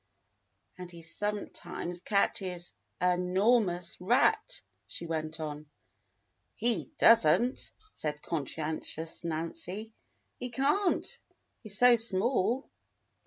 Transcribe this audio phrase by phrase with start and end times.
[0.79, 5.67] And he sometimes catches a 'normous rat,"— she went on.
[6.55, 9.93] "He does n't," said conscientious Nancy.
[10.39, 11.07] "He can't,
[11.61, 12.67] he's so small."